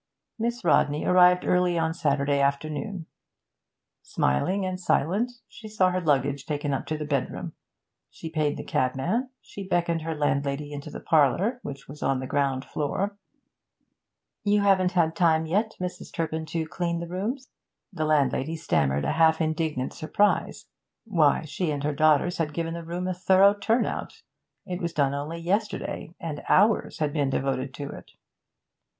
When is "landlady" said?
10.15-10.71, 18.05-18.55